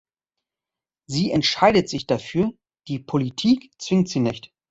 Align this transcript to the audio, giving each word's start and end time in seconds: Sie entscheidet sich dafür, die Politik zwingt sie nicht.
Sie 1.07 1.29
entscheidet 1.31 1.87
sich 1.87 2.07
dafür, 2.07 2.53
die 2.87 2.97
Politik 2.97 3.69
zwingt 3.77 4.09
sie 4.09 4.19
nicht. 4.19 4.51